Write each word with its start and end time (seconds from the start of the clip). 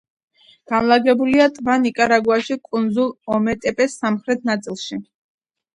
განლაგებულია 0.71 1.45
ტბა 1.59 1.75
ნიკარაგუაში, 1.83 2.59
კუნძულ 2.71 3.15
ომეტეპეს 3.39 4.03
სამხრეთ 4.03 4.53
ნაწილში. 4.53 5.05